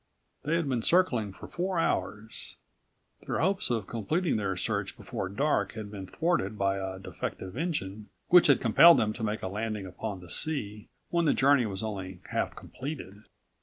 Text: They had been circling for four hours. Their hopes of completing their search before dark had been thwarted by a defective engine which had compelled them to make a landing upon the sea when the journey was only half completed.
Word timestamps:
They 0.41 0.55
had 0.55 0.67
been 0.67 0.81
circling 0.81 1.31
for 1.31 1.47
four 1.47 1.77
hours. 1.77 2.57
Their 3.27 3.37
hopes 3.37 3.69
of 3.69 3.85
completing 3.85 4.35
their 4.37 4.57
search 4.57 4.97
before 4.97 5.29
dark 5.29 5.73
had 5.73 5.91
been 5.91 6.07
thwarted 6.07 6.57
by 6.57 6.77
a 6.77 6.97
defective 6.97 7.55
engine 7.55 8.09
which 8.29 8.47
had 8.47 8.59
compelled 8.59 8.97
them 8.97 9.13
to 9.13 9.23
make 9.23 9.43
a 9.43 9.47
landing 9.47 9.85
upon 9.85 10.19
the 10.21 10.29
sea 10.31 10.89
when 11.11 11.25
the 11.25 11.35
journey 11.35 11.67
was 11.67 11.83
only 11.83 12.19
half 12.31 12.55
completed. 12.55 13.25